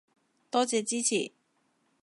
[0.49, 1.31] 多謝支持